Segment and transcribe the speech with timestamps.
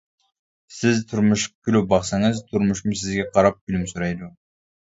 [0.77, 4.33] سىز تۇرمۇشقا كۈلۈپ باقسىڭىز تۇرمۇشمۇ سىزگە قاراپ كۈلۈمسىرەيدۇ.